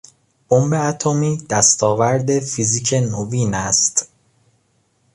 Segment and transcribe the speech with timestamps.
[0.49, 4.07] بمب اتمی دستاورد فیزیک نوین است.